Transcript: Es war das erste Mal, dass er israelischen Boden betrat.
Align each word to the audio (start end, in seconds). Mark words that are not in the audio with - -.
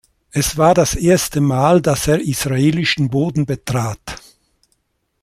Es 0.31 0.57
war 0.57 0.73
das 0.73 0.95
erste 0.95 1.41
Mal, 1.41 1.79
dass 1.79 2.07
er 2.07 2.19
israelischen 2.21 3.11
Boden 3.11 3.45
betrat. 3.45 3.99